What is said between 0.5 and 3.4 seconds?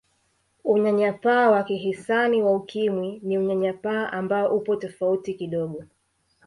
Unyanyapaa wa kihisani wa Ukimwi ni